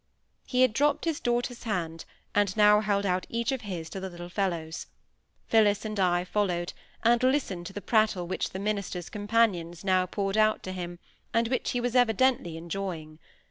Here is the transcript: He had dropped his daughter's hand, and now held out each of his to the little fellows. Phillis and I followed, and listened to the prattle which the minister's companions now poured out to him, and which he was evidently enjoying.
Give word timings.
He 0.47 0.63
had 0.63 0.73
dropped 0.73 1.05
his 1.05 1.19
daughter's 1.19 1.61
hand, 1.61 2.05
and 2.33 2.57
now 2.57 2.79
held 2.79 3.05
out 3.05 3.27
each 3.29 3.51
of 3.51 3.61
his 3.61 3.87
to 3.91 3.99
the 3.99 4.09
little 4.09 4.29
fellows. 4.29 4.87
Phillis 5.45 5.85
and 5.85 5.99
I 5.99 6.23
followed, 6.23 6.73
and 7.03 7.21
listened 7.21 7.67
to 7.67 7.73
the 7.73 7.81
prattle 7.81 8.25
which 8.25 8.49
the 8.49 8.57
minister's 8.57 9.11
companions 9.11 9.83
now 9.83 10.07
poured 10.07 10.37
out 10.37 10.63
to 10.63 10.71
him, 10.71 10.97
and 11.35 11.49
which 11.49 11.69
he 11.69 11.79
was 11.79 11.95
evidently 11.95 12.57
enjoying. 12.57 13.19